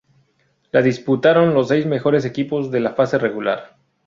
[0.71, 3.77] La disputaron los seis mejores equipos de la fase regular.